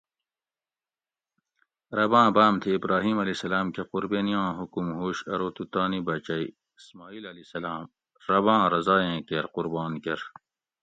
[1.97, 3.25] رباۤں باۤم تھی ابرھیم (ع)
[3.75, 6.43] کہ قُربینی آں حکم ھوش ارو تو تانی بچئ
[6.79, 7.83] (اسماعیل علیہ السلام)
[8.29, 10.19] رباں رضایٔیں کیر قُربان کۤر